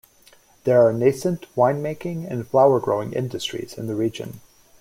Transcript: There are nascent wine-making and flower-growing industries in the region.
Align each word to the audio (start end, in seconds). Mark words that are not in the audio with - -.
There 0.63 0.81
are 0.83 0.91
nascent 0.91 1.45
wine-making 1.55 2.25
and 2.25 2.47
flower-growing 2.47 3.13
industries 3.13 3.75
in 3.77 3.85
the 3.85 3.93
region. 3.93 4.39